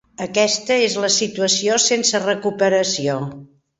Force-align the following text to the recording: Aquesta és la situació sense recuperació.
Aquesta 0.25 0.77
és 0.85 0.95
la 1.03 1.11
situació 1.17 1.77
sense 1.85 2.23
recuperació. 2.25 3.19